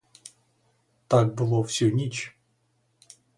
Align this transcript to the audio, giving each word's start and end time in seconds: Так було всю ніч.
Так 1.07 1.35
було 1.35 1.61
всю 1.61 1.91
ніч. 1.91 2.35